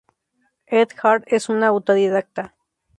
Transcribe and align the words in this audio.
Ed 0.67 0.93
Hart 0.99 1.25
es 1.27 1.47
un 1.47 1.63
autodidacta. 1.63 2.55